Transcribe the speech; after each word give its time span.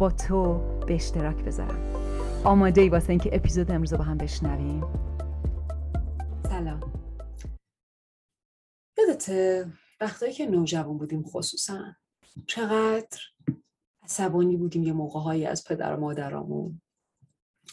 با 0.00 0.10
تو 0.10 0.58
به 0.86 0.94
اشتراک 0.94 1.36
بذارم. 1.44 1.94
آماده 2.44 2.80
ای 2.80 2.88
واسه 2.88 3.10
اینکه 3.10 3.30
اپیزود 3.32 3.70
امروز 3.70 3.94
با 3.94 4.04
هم 4.04 4.18
بشنویم. 4.18 4.84
سلام. 6.48 6.92
یادته 8.98 9.72
وقتایی 10.00 10.32
که 10.32 10.46
نوجوان 10.46 10.98
بودیم 10.98 11.22
خصوصا. 11.22 11.84
چقدر 12.46 13.18
عصبانی 14.02 14.56
بودیم 14.56 14.82
یه 14.82 14.92
موقع 14.92 15.46
از 15.50 15.64
پدر 15.64 15.94
و 15.94 16.00
مادرامون. 16.00 16.80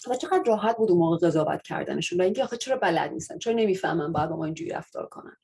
و 0.10 0.16
چقدر 0.16 0.44
راحت 0.48 0.78
بود 0.78 0.92
اون 0.92 1.00
موقع 1.00 1.28
قضاوت 1.28 1.62
کردنشون 1.62 2.22
و 2.22 2.24
اینکه 2.24 2.44
آخه 2.44 2.58
چرا 2.58 2.78
بلد 2.78 3.12
نیستن؟ 3.12 3.38
چرا 3.38 3.54
نمی‌فهمن 3.54 4.12
باید 4.12 4.30
با 4.30 4.36
ما 4.36 4.46
اینجوری 4.46 4.70
رفتار 4.70 5.08
کنن؟ 5.08 5.38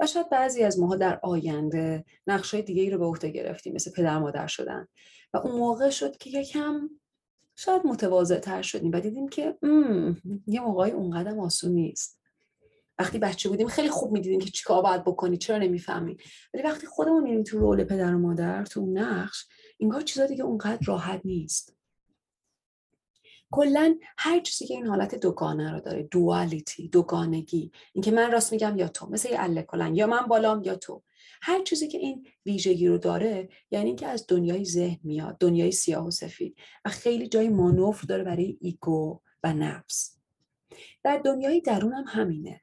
و 0.00 0.06
شاید 0.06 0.30
بعضی 0.30 0.62
از 0.62 0.78
ماها 0.78 0.96
در 0.96 1.20
آینده 1.22 2.04
نقشه 2.26 2.62
دیگه 2.62 2.82
ای 2.82 2.90
رو 2.90 2.98
به 2.98 3.04
عهده 3.04 3.28
گرفتیم 3.30 3.74
مثل 3.74 3.92
پدر 3.92 4.18
مادر 4.18 4.46
شدن. 4.46 4.88
و 5.34 5.36
اون 5.36 5.56
موقع 5.56 5.90
شد 5.90 6.16
که 6.16 6.30
یکم 6.30 6.90
شاید 7.56 7.86
متواضع 7.86 8.38
تر 8.38 8.62
شدیم 8.62 8.92
و 8.92 9.00
دیدیم 9.00 9.28
که 9.28 9.58
یه 10.46 10.60
موقعی 10.60 10.90
اونقدر 10.90 11.38
آسون 11.38 11.72
نیست. 11.72 12.20
وقتی 12.98 13.18
بچه 13.18 13.48
بودیم 13.48 13.68
خیلی 13.68 13.88
خوب 13.90 14.12
می‌دیدیم 14.12 14.40
که 14.40 14.50
چیکار 14.50 14.82
باید 14.82 15.04
بکنی 15.04 15.36
چرا 15.36 15.58
نمی‌فهمی. 15.58 16.16
ولی 16.54 16.62
وقتی 16.62 16.86
خودمون 16.86 17.22
میریم 17.22 17.42
تو 17.42 17.58
رول 17.58 17.84
پدر 17.84 18.14
و 18.14 18.18
مادر 18.18 18.64
تو 18.64 18.80
اون 18.80 18.98
نقش 18.98 19.46
اینگاه 19.78 20.02
چیزا 20.02 20.26
دیگه 20.26 20.44
اونقدر 20.44 20.78
راحت 20.86 21.20
نیست. 21.24 21.74
کلا 23.50 23.98
هر 24.18 24.40
چیزی 24.40 24.66
که 24.66 24.74
این 24.74 24.86
حالت 24.86 25.14
دوگانه 25.14 25.72
رو 25.72 25.80
داره 25.80 26.02
دوالیتی 26.02 26.88
دوگانگی 26.88 27.72
اینکه 27.92 28.10
من 28.10 28.32
راست 28.32 28.52
میگم 28.52 28.78
یا 28.78 28.88
تو 28.88 29.06
مثل 29.06 29.30
یه 29.30 29.36
اله 29.40 29.66
یا 29.92 30.06
من 30.06 30.26
بالام 30.26 30.62
یا 30.62 30.76
تو. 30.76 31.02
هر 31.42 31.62
چیزی 31.62 31.88
که 31.88 31.98
این 31.98 32.26
ویژگی 32.46 32.88
رو 32.88 32.98
داره 32.98 33.48
یعنی 33.70 33.86
اینکه 33.86 34.06
از 34.06 34.24
دنیای 34.28 34.64
ذهن 34.64 34.98
میاد 35.02 35.38
دنیای 35.38 35.72
سیاه 35.72 36.06
و 36.06 36.10
سفید 36.10 36.56
و 36.84 36.88
خیلی 36.90 37.28
جای 37.28 37.48
مانور 37.48 38.00
داره 38.08 38.24
برای 38.24 38.58
ایگو 38.60 39.20
و 39.42 39.52
نفس. 39.52 40.18
در 41.02 41.18
دنیای 41.24 41.60
درون 41.60 41.92
هم 41.92 42.04
همینه. 42.06 42.60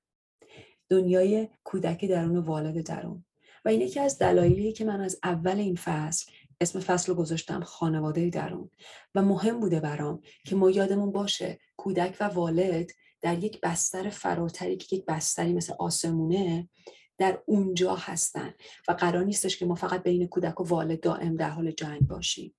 دنیای 0.89 1.47
کودک 1.63 2.05
درون 2.05 2.37
و 2.37 2.41
والد 2.41 2.87
درون. 2.87 3.25
و 3.65 3.69
این 3.69 3.81
یکی 3.81 3.99
از 3.99 4.19
دلایلی 4.19 4.73
که 4.73 4.85
من 4.85 5.01
از 5.01 5.19
اول 5.23 5.59
این 5.59 5.75
فصل 5.75 6.31
اسم 6.61 6.79
فصل 6.79 7.11
رو 7.11 7.17
گذاشتم 7.17 7.63
خانواده 7.63 8.29
درون. 8.29 8.69
و 9.15 9.21
مهم 9.21 9.59
بوده 9.59 9.79
برام 9.79 10.21
که 10.45 10.55
ما 10.55 10.71
یادمون 10.71 11.11
باشه 11.11 11.59
کودک 11.77 12.17
و 12.19 12.23
والد 12.23 12.91
در 13.21 13.43
یک 13.43 13.61
بستر 13.61 14.09
فراتری 14.09 14.77
که 14.77 14.95
یک 14.95 15.05
بستری 15.05 15.53
مثل 15.53 15.73
آسمونه 15.79 16.69
در 17.17 17.43
اونجا 17.45 17.95
هستن 17.95 18.53
و 18.87 18.91
قرار 18.91 19.23
نیستش 19.23 19.57
که 19.57 19.65
ما 19.65 19.75
فقط 19.75 20.03
بین 20.03 20.27
کودک 20.27 20.61
و 20.61 20.63
والد 20.63 20.99
دائم 20.99 21.35
در 21.35 21.49
حال 21.49 21.71
جنگ 21.71 22.01
باشیم. 22.01 22.55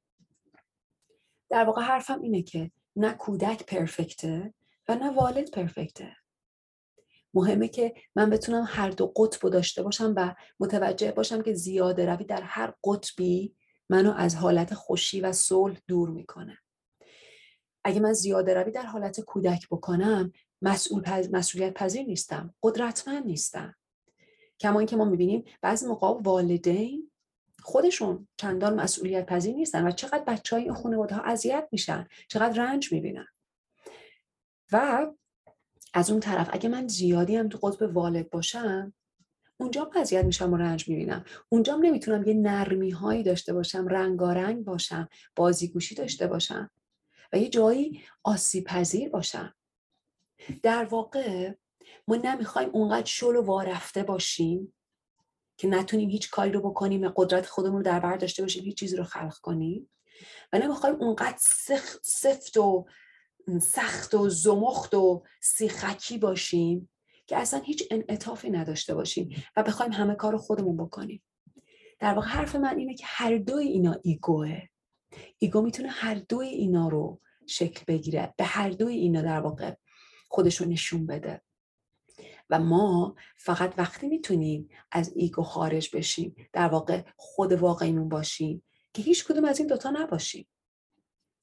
در 1.50 1.64
واقع 1.64 1.82
حرفم 1.82 2.20
اینه 2.22 2.42
که 2.42 2.70
نه 2.96 3.12
کودک 3.12 3.66
پرفکته 3.66 4.54
و 4.88 4.94
نه 4.94 5.10
والد 5.10 5.50
پرفکته. 5.50 6.16
مهمه 7.34 7.68
که 7.68 7.94
من 8.16 8.30
بتونم 8.30 8.64
هر 8.68 8.90
دو 8.90 9.06
قطب 9.16 9.48
داشته 9.48 9.82
باشم 9.82 10.14
و 10.16 10.34
متوجه 10.60 11.12
باشم 11.12 11.42
که 11.42 11.54
زیاده 11.54 12.06
روی 12.06 12.24
در 12.24 12.42
هر 12.42 12.74
قطبی 12.84 13.56
منو 13.88 14.12
از 14.16 14.36
حالت 14.36 14.74
خوشی 14.74 15.20
و 15.20 15.32
صلح 15.32 15.78
دور 15.86 16.10
می‌کنه. 16.10 16.58
اگه 17.84 18.00
من 18.00 18.12
زیاده 18.12 18.54
روی 18.54 18.72
در 18.72 18.86
حالت 18.86 19.20
کودک 19.20 19.68
بکنم 19.70 20.32
مسئول 20.62 21.02
پز... 21.02 21.34
مسئولیت 21.34 21.74
پذیر 21.74 22.06
نیستم 22.06 22.54
قدرتمند 22.62 23.26
نیستم. 23.26 23.74
کما 24.60 24.78
اینکه 24.78 24.96
ما 24.96 25.04
می‌بینیم 25.04 25.44
بعضی 25.60 25.86
موقع 25.86 26.22
والدین 26.22 27.10
خودشون 27.62 28.28
چندان 28.36 28.74
مسئولیت 28.74 29.26
پذیر 29.26 29.54
نیستن 29.54 29.86
و 29.86 29.90
چقدر 29.90 30.24
بچه 30.26 30.56
های 30.56 30.64
این 30.64 30.74
خانواده 30.74 31.14
ها 31.14 31.22
اذیت 31.22 31.68
میشن 31.72 32.06
چقدر 32.28 32.64
رنج 32.64 32.92
می‌بینن. 32.92 33.26
و 34.72 35.06
از 35.94 36.10
اون 36.10 36.20
طرف 36.20 36.48
اگه 36.52 36.68
من 36.68 36.88
زیادی 36.88 37.36
هم 37.36 37.48
تو 37.48 37.58
قطب 37.58 37.96
والد 37.96 38.30
باشم 38.30 38.92
اونجا 39.56 39.90
اذیت 39.96 40.24
میشم 40.24 40.52
و 40.52 40.56
رنج 40.56 40.88
می‌بینم. 40.88 41.24
اونجا 41.48 41.76
نمی‌تونم 41.76 42.28
یه 42.28 42.34
نرمی 42.34 42.90
هایی 42.90 43.22
داشته 43.22 43.52
باشم 43.52 43.88
رنگارنگ 43.88 44.64
باشم 44.64 45.08
بازیگوشی 45.36 45.94
داشته 45.94 46.26
باشم 46.26 46.70
و 47.32 47.38
یه 47.38 47.48
جایی 47.48 48.02
آسیب 48.22 48.64
پذیر 48.64 49.08
باشم. 49.08 49.54
در 50.62 50.84
واقع 50.84 51.52
ما 52.08 52.16
نمی‌خوایم 52.16 52.70
اونقدر 52.72 53.06
شل 53.06 53.36
و 53.36 53.42
وارفته 53.42 54.02
باشیم 54.02 54.72
که 55.56 55.68
نتونیم 55.68 56.10
هیچ 56.10 56.30
کاری 56.30 56.52
رو 56.52 56.60
بکنیم 56.70 57.08
قدرت 57.08 57.46
خودمون 57.46 57.76
رو 57.76 57.82
در 57.82 58.00
بر 58.00 58.16
داشته 58.16 58.42
باشیم 58.42 58.64
هیچ 58.64 58.78
چیزی 58.78 58.96
رو 58.96 59.04
خلق 59.04 59.34
کنیم. 59.38 59.90
و 60.52 60.58
نمی‌خوایم 60.58 60.96
اونقدر 61.00 61.38
سفت 62.02 62.56
و 62.56 62.86
سخت 63.60 64.14
و 64.14 64.28
زمخت 64.28 64.94
و 64.94 65.22
سیخکی 65.40 66.18
باشیم 66.18 66.88
که 67.26 67.36
اصلا 67.36 67.60
هیچ 67.60 67.84
انعطافی 67.90 68.50
نداشته 68.50 68.94
باشیم 68.94 69.44
و 69.56 69.62
بخوایم 69.62 69.92
همه 69.92 70.14
کار 70.14 70.32
رو 70.32 70.38
خودمون 70.38 70.76
بکنیم. 70.76 71.22
در 71.98 72.14
واقع 72.14 72.26
حرف 72.26 72.56
من 72.56 72.78
اینه 72.78 72.94
که 72.94 73.04
هر 73.06 73.38
دوی 73.38 73.68
اینا 73.68 73.96
ایگوه. 74.02 74.62
ego 75.38 75.62
می‌تونه 75.62 75.88
هر 75.88 76.14
دوی 76.14 76.48
اینا 76.48 76.88
رو 76.88 77.20
شکل 77.46 77.84
بگیره 77.88 78.34
به 78.36 78.44
هر 78.44 78.70
دوی 78.70 78.94
اینا 78.94 79.22
در 79.22 79.40
واقع 79.40 79.74
خودش 80.28 80.56
رو 80.56 80.66
نشون 80.66 81.06
بده. 81.06 81.42
و 82.50 82.60
ما 82.60 83.16
فقط 83.36 83.74
وقتی 83.78 84.08
می‌تونیم 84.08 84.68
از 84.92 85.12
ego 85.16 85.42
خارج 85.42 85.96
بشیم 85.96 86.36
در 86.52 86.68
واقع 86.68 87.02
خود 87.16 87.52
واقعیمون 87.52 88.08
باشیم 88.08 88.62
که 88.92 89.02
هیچ 89.02 89.24
کدوم 89.26 89.44
از 89.44 89.58
این 89.58 89.68
دوتا 89.68 89.90
نباشیم. 89.90 90.48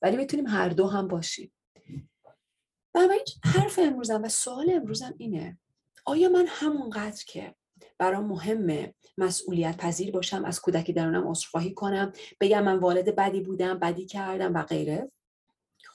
ولی 0.02 0.18
می‌تونیم 0.18 0.48
هر 0.48 0.70
دو 0.70 0.88
هم 0.88 1.08
باشیم. 1.08 1.52
و 2.96 3.10
حرف 3.44 3.80
امروزم 3.80 4.24
و 4.24 4.30
سوال 4.30 4.70
امروزم 4.70 5.14
اینه 5.18 5.58
آیا 6.06 6.30
من 6.30 6.46
همونقدر 6.48 7.24
که 7.28 7.56
برام 7.98 8.26
مهمه 8.26 8.96
مسئولیت 9.18 9.78
پذیر 9.78 10.12
باشم 10.12 10.46
از 10.46 10.62
کودکی 10.62 10.94
درونم 10.94 11.28
عذرخواهی 11.28 11.74
کنم 11.74 12.14
بگم 12.40 12.64
من 12.64 12.80
والد 12.80 13.16
بدی 13.16 13.42
بودم 13.42 13.80
بدی 13.80 14.06
کردم 14.06 14.54
و 14.54 14.64
غیره؟ 14.64 15.12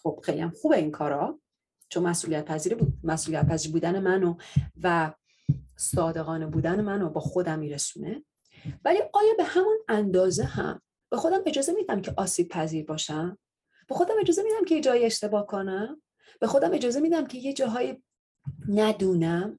خب 0.03 0.21
خیلی 0.25 0.41
هم 0.41 0.51
خوبه 0.51 0.77
این 0.77 0.91
کارا. 0.91 1.41
چون 1.89 2.03
مسئولیت 2.03 2.45
پذیر 2.45 2.75
بود. 2.75 2.93
مسئولیت 3.05 3.47
پذیر 3.49 3.73
بودن 3.73 3.99
منو 3.99 4.37
و 4.83 5.13
صادقانه 5.77 6.47
بودن 6.47 6.81
منو 6.81 7.09
با 7.09 7.21
خودم 7.21 7.59
میرسونه. 7.59 8.25
ولی 8.85 8.99
آیا 9.13 9.35
به 9.37 9.45
همون 9.45 9.79
اندازه 9.89 10.45
هم 10.45 10.83
به 11.11 11.17
خودم 11.17 11.43
اجازه 11.47 11.73
میدم 11.73 12.03
که 12.03 12.15
آسیب 12.17 12.49
پذیر 12.49 12.85
باشم؟ 12.85 13.39
به 13.89 13.95
خودم 13.95 14.15
اجازه 14.21 14.43
میدم 14.43 14.65
که 14.65 14.75
یه 14.75 14.81
جایی 14.81 15.05
اشتباه 15.05 15.47
کنم؟ 15.47 16.03
به 16.41 16.47
خودم 16.47 16.73
اجازه 16.73 17.01
میدم 17.01 17.27
که 17.27 17.39
یه 17.39 17.53
جاهای 17.53 18.03
ندونم؟ 18.69 19.59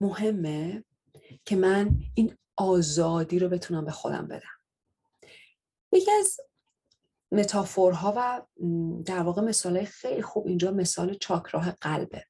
مهمه 0.00 0.84
که 1.44 1.56
من 1.56 1.90
این 2.14 2.36
آزادی 2.56 3.38
رو 3.38 3.48
بتونم 3.48 3.84
به 3.84 3.90
خودم 3.90 4.28
بدم. 4.28 4.58
یکی 5.92 6.10
از 6.10 6.40
متافورها 7.32 8.14
و 8.16 8.42
در 9.04 9.22
واقع 9.22 9.42
مثال 9.42 9.84
خیلی 9.84 10.22
خوب 10.22 10.46
اینجا 10.46 10.70
مثال 10.70 11.14
چاکراه 11.14 11.70
قلبه 11.70 12.24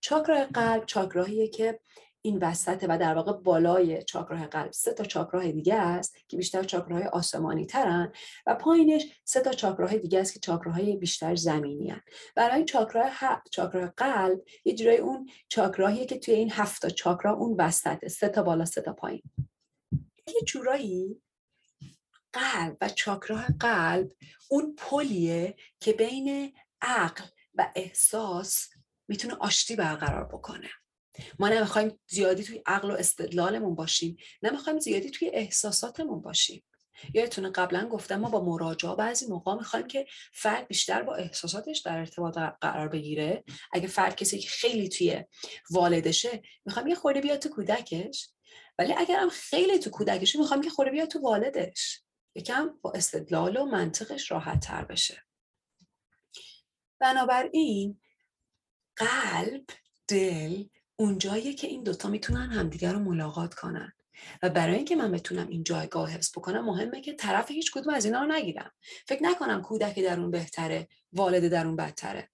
چاکراه 0.00 0.44
قلب 0.44 0.84
چاکراهیه 0.84 1.48
که 1.48 1.80
این 2.22 2.38
وسط 2.38 2.86
و 2.88 2.98
در 2.98 3.14
واقع 3.14 3.32
بالای 3.32 4.02
چاکراه 4.02 4.46
قلب 4.46 4.72
سه 4.72 4.92
تا 4.92 5.04
چاکراه 5.04 5.52
دیگه 5.52 5.74
است 5.74 6.16
که 6.28 6.36
بیشتر 6.36 6.62
چاکراه 6.62 7.02
آسمانی 7.02 7.66
ترن 7.66 8.12
و 8.46 8.54
پایینش 8.54 9.04
سه 9.24 9.40
تا 9.40 9.52
چاکراه 9.52 9.96
دیگه 9.98 10.20
است 10.20 10.34
که 10.34 10.40
چاکراهای 10.40 10.96
بیشتر 10.96 11.34
زمینی 11.34 11.88
هن. 11.90 12.00
برای 12.36 12.64
چاکراه, 12.64 13.42
چاکراه 13.50 13.92
قلب 13.96 14.40
یه 14.64 14.74
جورای 14.74 14.96
اون 14.96 15.28
چاکراهیه 15.48 16.06
که 16.06 16.18
توی 16.18 16.34
این 16.34 16.50
هفت 16.50 16.82
تا 16.82 16.88
چاکرا 16.88 17.32
اون 17.32 17.56
وسطه 17.58 18.08
سه 18.08 18.28
تا 18.28 18.42
بالا 18.42 18.64
سه 18.64 18.80
تا 18.80 18.92
پایین. 18.92 19.22
یه 20.26 20.40
جورایی 20.46 21.22
قلب 22.32 22.76
و 22.80 22.88
چاکراه 22.88 23.46
قلب 23.60 24.10
اون 24.48 24.74
پلیه 24.76 25.56
که 25.80 25.92
بین 25.92 26.54
عقل 26.80 27.24
و 27.54 27.72
احساس 27.76 28.68
می‌تونه 29.08 29.34
آشتی 29.34 29.76
برقرار 29.76 30.24
بکنه. 30.24 30.68
ما 31.38 31.48
نمی‌خوایم 31.48 32.00
زیادی 32.06 32.44
توی 32.44 32.62
عقل 32.66 32.90
و 32.90 32.94
استدلالمون 32.94 33.74
باشیم 33.74 34.16
نمی‌خوایم 34.42 34.78
زیادی 34.78 35.10
توی 35.10 35.30
احساساتمون 35.32 36.20
باشیم. 36.20 36.64
یادتونه 37.14 37.50
قبلا 37.50 37.88
گفتم 37.88 38.16
ما 38.16 38.28
با 38.28 38.44
مراجعه 38.44 38.94
بعضی 38.94 39.26
موقع 39.26 39.54
می‌خوایم 39.54 39.86
که 39.86 40.06
فرد 40.32 40.68
بیشتر 40.68 41.02
با 41.02 41.14
احساساتش 41.14 41.78
در 41.78 41.98
ارتباط 41.98 42.38
قرار 42.60 42.88
بگیره. 42.88 43.44
اگه 43.72 43.88
فرد 43.88 44.16
کسی 44.16 44.38
که 44.38 44.48
خیلی 44.48 44.88
توی 44.88 45.24
والدشه 45.70 46.42
می‌خوایم 46.64 46.88
یه 46.88 46.94
خورده 46.94 47.20
بیاد 47.20 47.38
تو 47.38 47.48
کودکش. 47.48 48.28
ولی 48.78 48.94
اگر 48.96 49.20
هم 49.20 49.28
خیلی 49.28 49.78
تو 49.78 49.90
کودکشه 49.90 50.38
می‌خوایم 50.38 50.62
که 50.62 50.70
خورده 50.70 50.90
بیاد 50.90 51.08
تو 51.08 51.20
والدش. 51.20 52.02
یکم 52.38 52.70
با 52.82 52.92
استدلال 52.92 53.56
و 53.56 53.66
منطقش 53.66 54.30
راحت 54.30 54.60
تر 54.60 54.84
بشه. 54.84 55.22
بنابراین 57.00 58.00
قلب 58.96 59.64
دل 60.08 60.64
اونجاییه 60.96 61.54
که 61.54 61.66
این 61.66 61.82
دوتا 61.82 62.08
می‌تونن 62.08 62.50
همدیگر 62.50 62.92
رو 62.92 62.98
ملاقات 62.98 63.54
کنن. 63.54 63.92
و 64.42 64.48
برای 64.50 64.76
اینکه 64.76 64.96
من 64.96 65.12
بتونم 65.12 65.48
این 65.48 65.64
جایگاه 65.64 66.10
حفظ 66.10 66.30
بکنم 66.38 66.64
مهمه 66.64 67.00
که 67.00 67.12
طرف 67.12 67.50
هیچ 67.50 67.72
کدوم 67.72 67.94
از 67.94 68.04
اینا 68.04 68.20
رو 68.22 68.32
نگیرم. 68.32 68.72
فکر 69.08 69.22
نکنم 69.22 69.62
کودک 69.62 69.98
درون 69.98 70.30
بهتره 70.30 70.88
والد 71.12 71.48
درون 71.48 71.76
بدتره. 71.76 72.30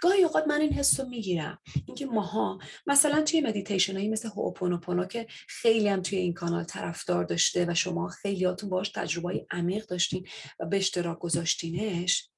گاهی 0.00 0.22
اوقات 0.22 0.46
من 0.46 0.60
این 0.60 0.72
حس 0.72 1.00
رو 1.00 1.08
می‌گیرم. 1.08 1.58
اینکه 1.86 2.06
ماها 2.06 2.58
مثلا 2.86 3.22
توی 3.22 3.40
مدیتیشن 3.40 3.96
هایی 3.96 4.08
مثل 4.08 4.28
هوپونوپونو 4.28 5.04
که 5.04 5.26
خیلی 5.48 5.88
هم 5.88 6.02
توی 6.02 6.18
این 6.18 6.34
کانال 6.34 6.64
طرفدار 6.64 7.24
داشته 7.24 7.66
و 7.68 7.74
شما 7.74 8.08
خیلیاتون 8.08 8.70
باش 8.70 8.88
تجربه 8.88 9.46
عمیق 9.50 9.86
داشتین 9.86 10.26
و 10.60 10.66
به 10.66 10.76
اشتراک 10.76 11.18
گذاشتینش 11.18 12.28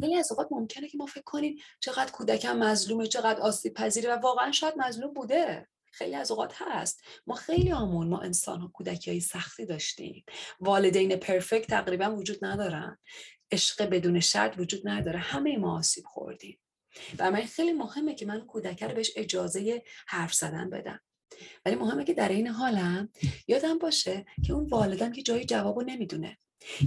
خیلی 0.00 0.16
از 0.16 0.32
اوقات 0.32 0.48
ممکنه 0.50 0.88
که 0.88 0.98
ما 0.98 1.06
فکر 1.06 1.22
کنیم 1.24 1.56
چقدر 1.80 2.12
کودکم 2.12 2.58
مظلومه 2.58 3.06
چقدر 3.06 3.40
آسیب 3.40 3.74
پذیره 3.74 4.14
و 4.14 4.18
واقعا 4.18 4.52
شاید 4.52 4.74
مظلوم 4.76 5.14
بوده. 5.14 5.68
خیلی 5.92 6.14
از 6.14 6.30
اوقات 6.30 6.52
هست. 6.56 7.02
ما 7.26 7.34
خیلی 7.34 7.72
آمون 7.72 8.08
ما 8.08 8.18
انسان 8.18 8.60
ها 8.60 8.70
کودکی 8.74 9.10
های 9.10 9.20
سختی 9.20 9.66
داشتیم. 9.66 10.24
والدین 10.60 11.16
پرفکت 11.16 11.70
تقریبا 11.70 12.16
وجود 12.16 12.44
ندارن. 12.44 12.98
عشق 13.52 13.88
بدون 13.88 14.20
شرط 14.20 14.58
وجود 14.58 14.88
نداره. 14.88 15.18
همه 15.18 15.58
ما 15.58 15.78
آسیب 15.78 16.04
خوردیم. 16.04 16.58
و 17.18 17.30
من 17.30 17.40
خیلی 17.40 17.72
مهمه 17.72 18.14
که 18.14 18.26
من 18.26 18.40
کودک 18.40 18.82
رو 18.82 18.94
بهش 18.94 19.12
اجازه 19.16 19.82
حرف 20.06 20.34
زدن 20.34 20.70
بدم. 20.70 21.00
ولی 21.64 21.74
مهمه 21.74 22.04
که 22.04 22.14
در 22.14 22.28
این 22.28 22.46
حالم 22.46 23.08
یادم 23.48 23.78
باشه 23.78 24.24
که 24.46 24.52
اون 24.52 24.66
والدم 24.68 25.12
که 25.12 25.22
جای 25.22 25.44
جوابو 25.44 25.82
نمی‌دونه. 25.82 26.38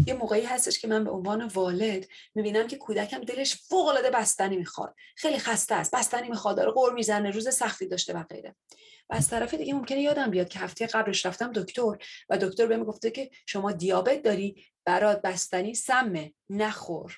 یه 0.08 0.14
موقعی 0.14 0.44
هستش 0.44 0.80
که 0.80 0.88
من 0.88 1.04
به 1.04 1.12
عنوان 1.12 1.48
والد 1.48 2.08
می‌بینم 2.36 2.68
که 2.68 2.78
کودکم 2.78 3.20
دلش 3.20 3.56
فوق 3.56 3.88
العاده 3.88 4.10
بستنی 4.10 4.58
می‌خواد. 4.58 4.96
خیلی 5.16 5.40
خسته 5.40 5.76
است 5.76 5.96
بستنی 5.96 6.30
می‌خواد 6.30 6.58
داره 6.58 6.72
قور 6.72 6.94
می‌زنه 6.94 7.30
روز 7.30 7.56
سختی 7.56 7.88
داشته 7.88 8.14
و 8.14 8.24
غیره. 8.24 8.56
و 9.10 9.14
از 9.14 9.30
طرف 9.30 9.54
دیگه 9.54 9.74
ممکنه 9.74 10.02
یادم 10.02 10.32
بیاد 10.32 10.50
که 10.50 10.60
هفته 10.60 10.88
قبلش 10.88 11.26
رفتم 11.26 11.52
دکتر 11.52 11.98
و 12.30 12.38
دکتر 12.38 12.66
بهم 12.66 12.84
گفته 12.84 13.12
که 13.12 13.30
شما 13.46 13.72
دیابت 13.72 14.22
داری 14.22 14.66
برات 14.86 15.22
بستنی 15.22 15.76
سمه 15.76 16.34
نخور. 16.50 17.18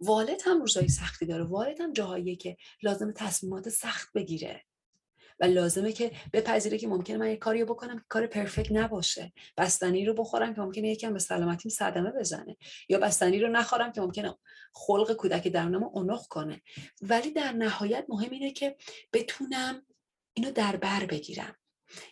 والد 0.00 0.40
هم 0.44 0.60
روزای 0.60 0.88
سختی 0.88 1.26
داره. 1.26 1.44
والد 1.44 1.80
هم 1.80 1.92
جاهاییه 1.92 2.36
که 2.36 2.56
لازم 2.82 3.12
تصمیمات 3.12 3.68
سخت 3.68 4.12
بگیره. 4.12 4.64
و 5.40 5.44
لازمه 5.44 5.92
که 5.92 6.12
بپذیره 6.32 6.78
که 6.78 6.88
ممکنه 6.88 7.16
من 7.16 7.30
یه 7.30 7.36
کاری 7.36 7.64
بکنم 7.64 7.98
که 7.98 8.04
کار 8.08 8.26
پرفکت 8.26 8.72
نباشه. 8.72 9.32
بستنی 9.56 10.04
رو 10.04 10.14
بخورم 10.14 10.54
که 10.54 10.60
ممکنه 10.60 10.88
یکم 10.88 11.12
به 11.12 11.18
سلامتیم 11.18 11.70
صدمه 11.70 12.10
بزنه. 12.10 12.56
یا 12.88 12.98
بستنی 12.98 13.38
رو 13.38 13.48
نخورم 13.48 13.92
که 13.92 14.00
ممکنه 14.00 14.34
خلق 14.74 15.12
کودک 15.12 15.48
درونم 15.48 15.84
اونخ 15.84 16.28
کنه. 16.28 16.62
ولی 17.02 17.30
در 17.30 17.52
نهایت 17.52 18.06
مهم 18.08 18.30
اینه 18.30 18.52
که 18.52 18.76
بتونم 19.12 19.86
اینو 20.34 20.50
در 20.50 20.76
بر 20.76 21.06
بگیرم. 21.06 21.56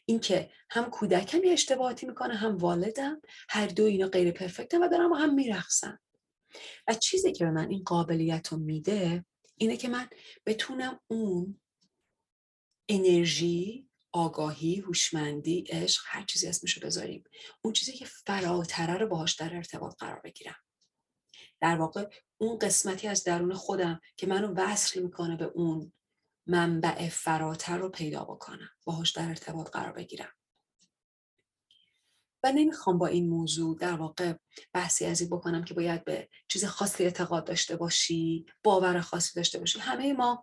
اینکه 0.04 0.50
هم 0.70 0.90
کودکم 0.90 1.44
یه 1.44 1.52
اشتباهاتی 1.52 2.06
می‌کنه 2.06 2.34
هم 2.34 2.56
والدم 2.56 3.20
هر 3.48 3.66
دو 3.66 3.84
اینا 3.84 4.06
غیر 4.06 4.30
پرفکتن 4.30 4.82
و 4.82 4.88
دارم 4.88 5.12
هم 5.12 5.34
میرخصن 5.34 5.98
و 6.88 6.94
چیزی 6.94 7.32
که 7.32 7.44
به 7.44 7.50
من 7.50 7.70
این 7.70 7.82
قابلیت 7.84 8.48
رو 8.48 8.58
میده 8.58 9.24
اینه 9.56 9.76
که 9.76 9.88
من 9.88 10.08
بتونم 10.46 11.00
اون 11.06 11.60
انرژی 12.88 13.88
آگاهی 14.12 14.76
هوشمندی 14.76 15.64
عشق 15.68 16.02
هر 16.06 16.24
چیزی 16.24 16.46
اسمشو 16.46 16.80
بذاریم 16.80 17.24
اون 17.62 17.72
چیزی 17.72 17.92
که 17.92 18.04
فراتره 18.04 18.94
رو 18.94 19.06
باهاش 19.06 19.34
در 19.34 19.56
ارتباط 19.56 19.94
قرار 19.98 20.20
بگیرم. 20.24 20.56
در 21.60 21.76
واقع 21.76 22.10
اون 22.38 22.58
قسمتی 22.58 23.08
از 23.08 23.24
درون 23.24 23.54
خودم 23.54 24.00
که 24.16 24.26
منو 24.26 24.54
وصل 24.56 25.02
می‌کنه 25.02 25.36
به 25.36 25.44
اون 25.44 25.92
منبع 26.50 27.08
فراتر 27.08 27.79
رو 27.79 27.88
پیدا 27.88 28.25
بکنم. 28.25 28.70
باهاش 28.85 29.11
در 29.11 29.29
ارتباط 29.29 29.70
قرار 29.70 29.93
بگیرم. 29.93 30.32
و 32.44 32.52
نمی‌خوام 32.52 32.99
با 32.99 33.06
این 33.06 33.29
موضوع 33.29 33.79
در 33.79 33.93
واقع 33.93 34.35
بحثی 34.73 35.06
از 35.06 35.20
این 35.20 35.31
بکنم 35.31 35.64
که 35.64 35.75
باید 35.75 36.05
به 36.05 36.29
چیز 36.49 36.64
خاصی 36.64 37.05
اعتقاد 37.05 37.47
داشته 37.47 37.76
باشی 37.76 38.47
باور 38.62 39.00
خاصی 39.00 39.35
داشته 39.37 39.58
باشی. 39.58 39.79
همه 39.79 40.12
ما 40.12 40.43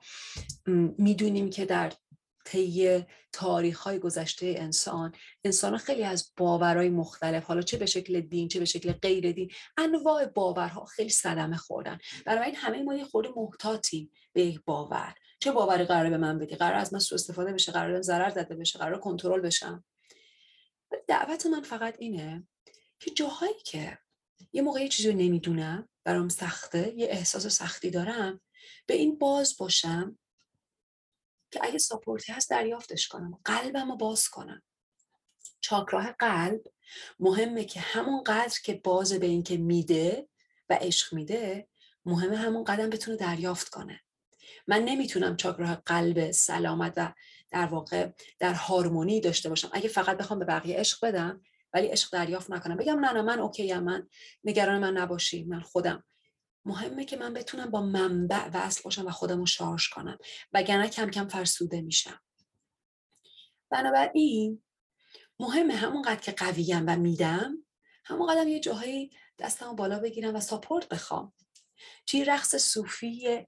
می‌دونیم 0.97 1.49
که 1.49 1.65
در 1.65 1.93
طی 2.45 3.05
تاریخ 3.31 3.79
های 3.79 3.99
گذشته 3.99 4.55
انسان 4.57 5.11
انسان 5.43 5.77
خیلی 5.77 6.03
از 6.03 6.31
باورهای 6.37 6.89
مختلف 6.89 7.43
حالا 7.43 7.61
چه 7.61 7.77
به 7.77 7.85
شکل 7.85 8.21
دین 8.21 8.47
چه 8.47 8.59
به 8.59 8.65
شکل 8.65 8.91
غیر 8.91 9.31
دین 9.31 9.51
انواع 9.77 10.25
باورها 10.25 10.85
خیلی 10.85 11.09
صدمه 11.09 11.57
خوردن. 11.57 11.97
این 12.27 12.55
همه 12.55 12.83
ما 12.83 12.95
یه 12.95 13.05
خورده 13.05 13.29
محتاطیم 13.35 14.11
به 14.33 14.41
یک 14.45 14.61
باور. 14.65 15.15
چه 15.39 15.51
باوری 15.51 15.83
قراره 15.83 16.09
به 16.09 16.17
من 16.17 16.39
بدی؟ 16.39 16.55
قرار 16.55 16.73
از 16.73 16.93
من 16.93 16.99
سوء 16.99 17.15
استفاده 17.15 17.53
بشه 17.53 17.71
قرار 17.71 18.01
ضرر 18.01 18.29
زده 18.29 18.55
بشه 18.55 18.79
قرار 18.79 18.99
کنترل 18.99 19.41
بشم. 19.41 19.83
دعوت 21.07 21.45
من 21.45 21.61
فقط 21.61 21.95
اینه 21.99 22.47
که 22.99 23.11
جاهایی 23.11 23.59
که 23.65 23.97
یه 24.53 24.61
موقع 24.61 24.81
یه 24.81 24.87
چیزی 24.87 25.11
رو 25.11 25.17
نمی‌دونم 25.17 25.89
برام 26.03 26.29
سخته 26.29 26.93
یه 26.97 27.07
احساس 27.07 27.47
سختی 27.47 27.89
دارم 27.89 28.41
به 28.85 28.93
این 28.93 29.17
باز 29.17 29.57
باشم 29.57 30.17
که 31.51 31.59
اگه 31.63 31.77
ساپورتی 31.77 32.31
هست 32.31 32.49
دریافتش 32.49 33.07
کنم 33.07 33.39
قلبم 33.45 33.91
رو 33.91 33.97
باز 33.97 34.29
کنم. 34.29 34.63
چاکراه 35.61 36.11
قلب 36.11 36.61
مهمه 37.19 37.65
که 37.65 37.79
همون 37.79 38.23
قدر 38.23 38.59
که 38.63 38.73
باز 38.73 39.13
به 39.13 39.25
این 39.25 39.43
که 39.43 39.57
میده 39.57 40.29
و 40.69 40.77
عشق 40.81 41.13
میده 41.13 41.67
مهمه 42.05 42.37
همون 42.37 42.63
قدم 42.63 42.89
بتونه 42.89 43.17
دریافت 43.17 43.69
کنه. 43.69 44.01
من 44.67 44.81
نمی‌تونم 44.85 45.35
چاکراه 45.35 45.75
قلب 45.75 46.31
سلامت 46.31 46.93
و 46.97 47.13
در 47.51 47.65
واقع 47.65 48.11
در 48.39 48.53
هارمونی 48.53 49.21
داشته 49.21 49.49
باشم. 49.49 49.69
اگه 49.73 49.89
فقط 49.89 50.17
بخوام 50.17 50.39
به 50.39 50.45
بقیه 50.45 50.77
عشق 50.77 51.05
بدم 51.05 51.41
ولی 51.73 51.87
عشق 51.87 52.13
دریافت 52.13 52.51
نکنم. 52.51 52.77
بگم 52.77 52.99
نه 52.99 53.13
نه 53.13 53.21
من 53.21 53.39
اوکی 53.39 53.73
من 53.73 54.07
نگران 54.43 54.81
من 54.81 54.97
نباشی 54.97 55.43
من 55.43 55.59
خودم. 55.59 56.03
مهمه 56.65 57.05
که 57.05 57.17
من 57.17 57.33
بتونم 57.33 57.71
با 57.71 57.81
منبع 57.81 58.49
وصل 58.53 58.81
باشم 58.83 59.05
و 59.05 59.09
خودم 59.09 59.39
رو 59.39 59.45
شارژ 59.45 59.89
کنم. 59.89 60.17
وگرنه 60.53 60.89
کم 60.89 61.09
کم 61.09 61.27
فرسوده 61.27 61.81
میشم. 61.81 62.19
بنابراین 63.71 64.63
مهمه 65.39 65.75
همونقدر 65.75 66.19
که 66.19 66.31
قویم 66.31 66.83
و 66.87 66.95
میدم 66.95 67.57
همونقدر 68.05 68.47
یه 68.47 68.59
جاهایی 68.59 69.11
دستمو 69.39 69.73
بالا 69.73 69.99
بگیرم 69.99 70.35
و 70.35 70.39
ساپورت 70.39 70.89
بخوام. 70.89 71.33
توی 72.07 72.25
رقص 72.25 72.55
صوفی 72.55 73.45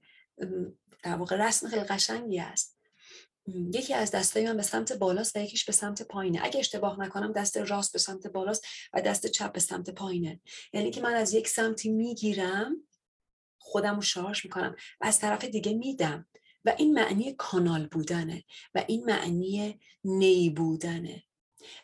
در 1.02 1.16
واقع 1.16 1.36
رسم 1.36 1.68
خیلی 1.68 1.82
قشنگی 1.82 2.40
است. 2.40 2.76
یکی 3.74 3.94
از 3.94 4.10
دستای 4.10 4.46
من 4.46 4.56
به 4.56 4.62
سمت 4.62 4.92
بالاست 4.92 5.36
و 5.36 5.38
یکیش 5.38 5.64
به 5.64 5.72
سمت 5.72 6.02
پایینه. 6.02 6.40
اگه 6.42 6.58
اشتباه 6.58 7.00
نکنم 7.00 7.32
دست 7.32 7.56
راست 7.56 7.92
به 7.92 7.98
سمت 7.98 8.26
بالاست 8.26 8.64
و 8.92 9.00
دست 9.00 9.26
چپ 9.26 9.52
به 9.52 9.60
سمت 9.60 9.90
پایینه. 9.90 10.40
یعنی 10.72 10.90
که 10.90 11.00
من 11.00 11.14
از 11.14 11.34
یک 11.34 11.48
سمتی 11.48 11.88
می‌گیرم 11.88 12.76
خودم 13.58 13.96
رو 13.96 14.02
شارژ 14.02 14.44
می‌کنم 14.44 14.76
و 15.00 15.06
از 15.06 15.18
طرف 15.18 15.44
دیگه 15.44 15.74
میدم. 15.74 16.26
و 16.64 16.74
این 16.78 16.94
معنی 16.94 17.34
کانال 17.34 17.86
بودنه 17.86 18.44
و 18.74 18.84
این 18.88 19.04
معنی 19.04 19.80
نی 20.04 20.50
بودنه. 20.50 21.22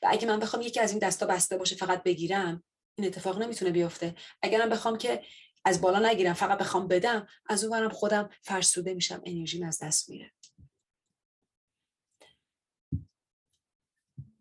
و 0.03 0.09
اگه 0.11 0.29
من 0.29 0.41
بخوام 0.41 0.63
یکی 0.63 0.81
از 0.81 0.91
این 0.91 0.99
دستا 0.99 1.27
بسته 1.27 1.57
باشه 1.57 1.77
فقط 1.77 2.03
بگیرم 2.03 2.63
این 2.99 3.07
اتفاق 3.07 3.43
نمی‌تونه 3.43 3.71
بیفته. 3.71 4.15
اگرم 4.43 4.69
بخوام 4.69 4.99
که 4.99 5.23
از 5.67 5.81
بالا 5.81 6.11
نگیرم 6.11 6.33
فقط 6.33 6.59
بخوام 6.59 6.89
بدم 6.89 7.27
از 7.47 7.65
اون 7.65 7.89
خودم 7.89 8.29
فرسوده 8.43 8.95
میشم 8.95 9.23
انرژیم 9.25 9.67
از 9.67 9.79
دست 9.83 10.11
میره. 10.11 10.33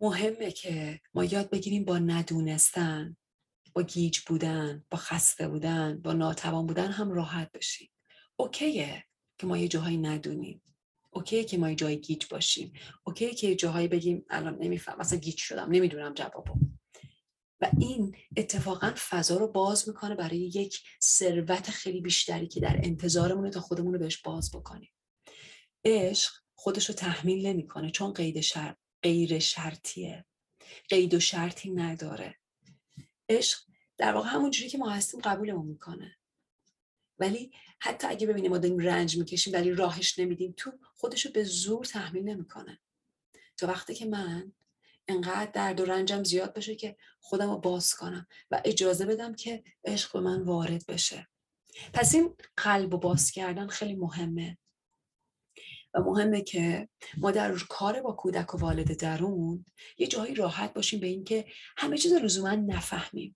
مهمه 0.01 0.51
که 0.51 1.01
ما 1.13 1.23
یاد 1.23 1.49
بگیریم 1.49 1.85
با 1.85 1.97
ندونستن 1.97 3.17
با 3.73 3.83
گیج 3.83 4.19
بودن 4.19 4.85
با 4.89 4.97
خسته 4.97 5.47
بودن 5.47 6.01
با 6.01 6.13
ناتوان 6.13 6.65
بودن 6.67 6.91
هم 6.91 7.11
راحت 7.11 7.51
بشیم. 7.51 7.91
اوکیه 8.35 9.05
که 9.37 9.47
ما 9.47 9.57
یه 9.57 9.67
جاهایی 9.67 9.97
ندونیم. 9.97 10.61
اوکیه 11.11 11.43
که 11.43 11.57
ما 11.57 11.69
یه 11.69 11.75
جایی 11.75 11.97
گیج 11.97 12.25
باشیم. 12.25 12.73
اوکیه 13.03 13.33
که 13.33 13.47
یه 13.47 13.55
جاهایی 13.55 13.87
بگیم 13.87 14.25
الان 14.29 14.57
نمیفهم 14.57 14.97
مثلا 14.99 15.19
گیج 15.19 15.37
شدم 15.37 15.71
نمی‌دونم 15.71 16.13
جوابو. 16.13 16.59
و 17.61 17.71
این 17.79 18.15
اتفاقا 18.37 18.93
فضا 19.09 19.37
رو 19.37 19.47
باز 19.47 19.87
می‌کنه 19.87 20.15
برای 20.15 20.37
یک 20.37 20.83
ثروت 21.01 21.69
خیلی 21.69 22.01
بیشتری 22.01 22.47
که 22.47 22.59
در 22.59 22.79
انتظارمونه 22.83 23.49
تا 23.49 23.59
خودمون 23.59 23.93
رو 23.93 23.99
بهش 23.99 24.17
باز 24.17 24.51
بکنیم. 24.51 24.91
عشق 25.85 26.33
خودش 26.55 26.89
رو 26.89 26.95
تحمیل 26.95 27.47
نمی‌کنه 27.47 27.91
چون 27.91 28.13
قید 28.13 28.41
شرط 28.41 28.77
غیر 29.01 29.39
شرطیه. 29.39 30.25
قید 30.89 31.13
و 31.13 31.19
شرطی 31.19 31.71
نداره. 31.71 32.39
عشق 33.29 33.59
در 33.97 34.13
واقع 34.13 34.29
همون 34.29 34.51
جوری 34.51 34.69
که 34.69 34.77
ما 34.77 34.89
هستیم 34.89 35.19
قبولمون 35.19 35.67
می‌کنه. 35.67 36.17
ولی 37.19 37.51
حتی 37.79 38.07
اگه 38.07 38.27
ببینیم 38.27 38.51
ما 38.51 38.57
داریم 38.57 38.79
رنج 38.79 39.17
می‌کشیم 39.17 39.53
ولی 39.53 39.71
راهش 39.71 40.19
نمیدیم 40.19 40.53
تو 40.57 40.71
خودشو 40.93 41.31
به 41.31 41.43
زور 41.43 41.85
تحمیل 41.85 42.23
نمی‌کنه. 42.23 42.81
تا 43.57 43.67
وقتی 43.67 43.95
که 43.95 44.05
من 44.05 44.53
انقدر 45.07 45.51
درد 45.51 45.79
و 45.79 45.85
رنجم 45.85 46.23
زیاد 46.23 46.53
بشه 46.53 46.75
که 46.75 46.97
خودم 47.19 47.49
رو 47.49 47.57
باز 47.57 47.93
کنم 47.93 48.27
و 48.51 48.61
اجازه 48.65 49.05
بدم 49.05 49.35
که 49.35 49.63
عشق 49.85 50.13
به 50.13 50.19
من 50.19 50.41
وارد 50.41 50.85
بشه. 50.87 51.27
پس 51.93 52.15
این 52.15 52.35
قلب 52.57 52.93
و 52.93 52.97
باز 52.97 53.31
کردن 53.31 53.67
خیلی 53.67 53.95
مهمه. 53.95 54.57
و 55.93 55.99
مهمه 55.99 56.41
که 56.41 56.89
ما 57.17 57.31
در 57.31 57.57
کار 57.69 58.01
با 58.01 58.11
کودک 58.11 58.55
و 58.55 58.57
والد 58.57 58.97
درون 58.99 59.65
یه 59.97 60.07
جایی 60.07 60.35
راحت 60.35 60.73
باشیم 60.73 60.99
به 60.99 61.07
اینکه 61.07 61.45
همه 61.77 61.97
چیز 61.97 62.13
لزوما 62.13 62.51
نفهمیم. 62.55 63.35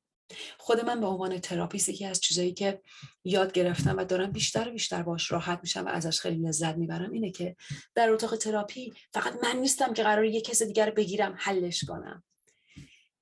خود 0.58 0.86
من 0.86 1.00
به 1.00 1.08
عنوان 1.08 1.40
therapist 1.40 1.90
یکی 1.90 2.06
از 2.06 2.22
چیزایی 2.22 2.54
که 2.54 2.82
یاد 3.24 3.52
گرفتم 3.52 3.98
و 3.98 4.06
دارم 4.06 4.32
بیشتر 4.32 4.70
و 4.70 4.72
بیشتر 4.72 5.04
باش 5.04 5.32
راحت 5.32 5.60
میشم 5.64 5.86
و 5.86 5.90
ازش 5.90 6.20
خیلی 6.20 6.48
لذت 6.48 6.76
می‌برم 6.76 7.12
اینه 7.12 7.32
که 7.32 7.56
در 7.96 8.10
اتاق 8.10 8.36
تراپی 8.36 8.94
فقط 9.14 9.34
من 9.44 9.60
نیستم 9.60 9.94
که 9.94 10.04
قرار 10.04 10.26
یک 10.26 10.46
کس 10.46 10.64
دیگر 10.64 10.90
بگیرم 10.92 11.36
حلش 11.38 11.84
کنم. 11.84 12.24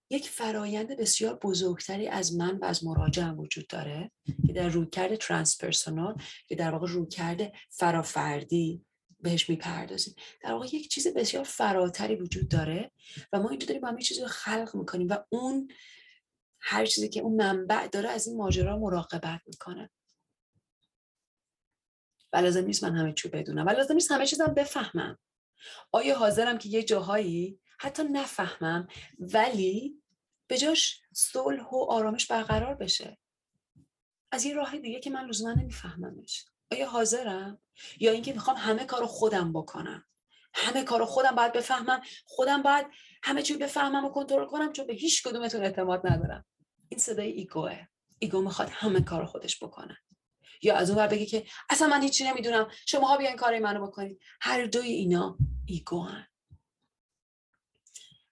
یک 0.09 0.29
فرایند 0.29 0.97
بسیار 0.97 1.39
بزرگتری 1.43 2.07
از 2.07 2.35
من 2.35 2.57
و 2.57 2.65
از 2.65 2.85
مراجعم 2.85 3.39
وجود 3.39 3.67
داره 3.67 4.11
که 4.47 4.53
در 4.53 4.69
رویکرد 4.69 5.15
transpersonal 5.15 6.15
که 6.47 6.55
در 6.55 6.71
واقع 6.71 6.87
رویکرد 6.87 7.53
فرافردی 7.69 8.85
بهش 9.19 9.49
می‌پردازیم. 9.49 10.15
در 10.41 10.51
واقع 10.51 10.65
یک 10.65 10.89
چیز 10.89 11.07
بسیار 11.07 11.43
فراتری 11.43 12.15
وجود 12.15 12.49
داره 12.49 12.91
و 13.33 13.39
ما 13.39 13.49
اینجا 13.49 13.67
داریم 13.67 13.81
با 13.81 13.87
هم 13.87 13.97
چیزی 13.97 14.21
رو 14.21 14.27
خلق 14.27 14.75
می‌کنیم 14.75 15.07
و 15.07 15.17
اون 15.29 15.67
هر 16.69 16.85
چیزی 16.85 17.09
که 17.09 17.19
اون 17.19 17.35
منبع 17.35 17.87
داره 17.87 18.09
از 18.09 18.27
این 18.27 18.37
ماجرا 18.37 18.77
مراقبت 18.77 19.41
می‌کنه. 19.45 19.89
و 22.33 22.37
لازم 22.37 22.65
نیست 22.65 22.83
من 22.83 22.95
همه 22.95 23.13
چیو 23.13 23.31
بدونم. 23.31 23.65
و 23.65 23.69
لازم 23.69 23.93
نیست 23.93 24.11
همه 24.11 24.25
چیزم 24.25 24.53
بفهمم. 24.53 25.17
آیا 25.91 26.17
حاضرم 26.17 26.57
که 26.57 26.69
یه 26.69 26.83
جاهایی 26.83 27.59
حتی 27.79 28.03
نفهمم 28.03 28.87
ولی 29.19 30.01
به 30.47 30.57
جاش 30.57 31.01
صلح 31.13 31.69
و 31.69 31.85
آرامش 31.89 32.27
برقرار 32.27 32.75
بشه؟ 32.75 33.17
از 34.31 34.45
یه 34.45 34.53
راه 34.53 34.77
دیگه 34.77 34.99
که 34.99 35.09
من 35.09 35.25
لزوما 35.25 35.53
نمیفهممش. 35.53 36.45
آیا 36.71 36.89
حاضرم؟ 36.89 37.61
یا 37.99 38.11
اینکه 38.11 38.33
می‌خوام 38.33 38.57
همه 38.57 38.85
کارو 38.85 39.07
خودم 39.07 39.53
بکنم. 39.53 40.05
همه 40.53 40.83
کارو 40.83 41.05
خودم 41.05 41.35
باید 41.35 41.53
بفهمم. 41.53 42.01
خودم 42.25 42.61
باید 42.61 42.87
همه 43.23 43.41
چی 43.41 43.57
بفهمم 43.57 44.05
و 44.05 44.09
کنترل 44.09 44.45
کنم 44.45 44.73
چون 44.73 44.87
به 44.87 44.93
هیچ 44.93 45.23
کدومتون 45.23 45.63
اعتماد 45.63 46.07
ندارم. 46.07 46.45
این 46.89 46.99
صدای 46.99 47.31
ego 47.31 47.87
ه. 48.19 48.28
ego 48.28 48.41
می‌خواد 48.41 48.69
همه 48.71 49.01
کار 49.01 49.25
خودش 49.25 49.63
بکنه. 49.63 49.97
یا 50.61 50.75
از 50.75 50.89
اون 50.89 51.07
بگه 51.07 51.25
که 51.25 51.45
اصلا 51.69 51.87
من 51.87 52.01
هیچی 52.01 52.23
نمی‌دونم. 52.23 52.69
شماها 52.85 53.17
بیاین 53.17 53.35
کار 53.35 53.59
منو 53.59 53.87
بکنید. 53.87 54.21
هر 54.41 54.65
دوی 54.65 54.87
اینا 54.87 55.37
ego 55.65 56.03
هن. 56.03 56.27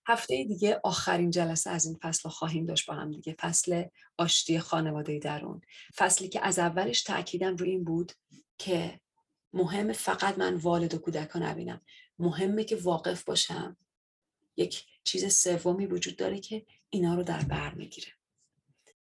هفته 0.08 0.44
دیگه 0.44 0.80
آخرین 0.84 1.32
جلسه 1.32 1.70
از 1.70 1.86
این 1.86 2.00
فصل 2.02 2.30
خواهیم 2.30 2.66
داشت 2.66 2.86
با 2.86 2.94
هم 2.94 3.12
دیگه. 3.12 3.36
فصل 3.40 3.84
آشتی 4.18 4.60
خانواده 4.60 5.20
درون. 5.20 5.62
فصلی 5.96 6.28
که 6.30 6.46
از 6.46 6.60
اولش 6.60 7.04
تاکیدم 7.04 7.56
رو 7.56 7.66
این 7.66 7.84
بود 7.84 8.12
که 8.58 9.00
مهم 9.54 9.94
فقط 9.94 10.38
من 10.38 10.56
والد 10.56 10.94
و 10.94 10.98
کودکان 10.98 11.44
نبینم. 11.44 11.82
مهمه 12.20 12.64
که 12.64 12.76
واقف 12.76 13.24
باشم. 13.24 13.78
یک 14.58 14.86
چیز 15.04 15.34
سومی 15.34 15.86
وجود 15.86 16.16
داره 16.16 16.40
که 16.40 16.66
اینا 16.90 17.16
رو 17.16 17.24
در 17.24 17.44
بر 17.44 17.74
می‌گیره. 17.74 18.08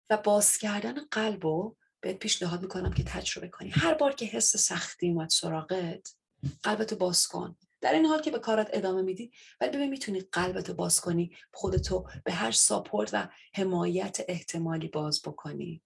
و 0.09 0.17
باز 0.17 0.57
کردن 0.57 0.93
قلب 1.11 1.43
رو 1.43 1.77
بهت 2.01 2.19
پیشنهاد 2.19 2.61
می‌کنم 2.61 2.93
که 2.93 3.03
تجربه 3.03 3.47
کنی. 3.47 3.69
هر 3.69 3.93
بار 3.93 4.13
که 4.13 4.25
حس 4.25 4.57
سختی 4.57 5.09
اومد 5.09 5.29
سراغت 5.29 6.15
قلبتو 6.63 6.95
باز 6.95 7.27
کن. 7.27 7.55
در 7.81 7.93
این 7.93 8.05
حال 8.05 8.21
که 8.21 8.31
به 8.31 8.39
کارت 8.39 8.69
ادامه 8.73 9.01
میدی 9.01 9.31
ولی 9.61 9.77
ببین 9.77 9.89
می‌تونی 9.89 10.19
قلبتو 10.19 10.73
باز 10.73 11.01
کنی 11.01 11.35
خودتو 11.53 12.07
به 12.23 12.31
هر 12.33 12.51
ساپورت 12.51 13.09
و 13.13 13.27
حمایت 13.53 14.21
احتمالی 14.27 14.87
باز 14.87 15.21
بکنی. 15.25 15.81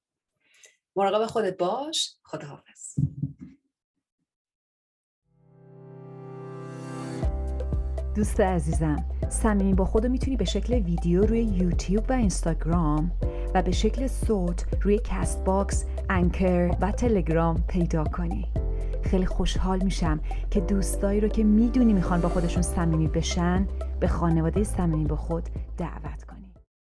مراقب 0.95 1.25
خودت 1.25 1.57
باش. 1.57 2.15
خداحافظ. 2.23 2.95
دوست 8.15 8.39
عزیزم 8.39 9.05
صمیمی 9.29 9.73
با 9.73 9.85
خودو 9.85 10.09
می‌تونی 10.09 10.37
به 10.37 10.45
شکل 10.45 10.73
ویدیو 10.73 11.25
روی 11.25 11.43
یوتیوب 11.43 12.09
و 12.09 12.13
اینستاگرام 12.13 13.11
و 13.53 13.61
به 13.61 13.71
شکل 13.71 14.07
صوت 14.07 14.65
روی 14.81 14.99
کست 15.03 15.43
باکس، 15.43 15.85
انکر 16.09 16.71
و 16.81 16.91
تلگرام 16.91 17.63
پیدا 17.67 18.03
کنی. 18.03 18.47
خیلی 19.03 19.25
خوشحال 19.25 19.83
میشم 19.83 20.19
که 20.51 20.59
دوستایی 20.59 21.21
رو 21.21 21.27
که 21.27 21.43
می‌دونی 21.43 21.93
می‌خوان 21.93 22.21
با 22.21 22.29
خودشون 22.29 22.61
صمیمی 22.61 23.07
بشن 23.07 23.67
به 23.99 24.07
خانواده 24.07 24.63
صمیمی 24.63 25.05
با 25.05 25.15
خود 25.15 25.49
دعوت 25.77 26.28